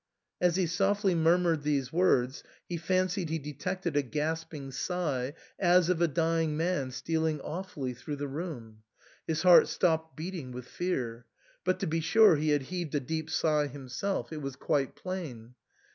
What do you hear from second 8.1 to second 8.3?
the